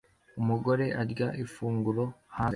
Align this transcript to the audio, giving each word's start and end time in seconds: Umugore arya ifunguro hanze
Umugore 0.39 0.85
arya 1.01 1.27
ifunguro 1.43 2.03
hanze 2.35 2.49